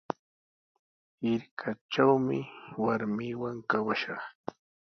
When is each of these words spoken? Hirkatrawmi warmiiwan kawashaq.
Hirkatrawmi 1.21 2.39
warmiiwan 2.83 3.57
kawashaq. 3.69 4.21